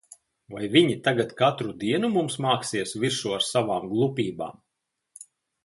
Vai 0.53 0.61
viņi 0.75 0.95
tagad 1.07 1.35
katru 1.41 1.75
dienu 1.83 2.09
mums 2.15 2.39
māksies 2.47 2.95
virsū 3.05 3.37
ar 3.39 3.47
savām 3.51 3.89
glupībām? 3.95 4.59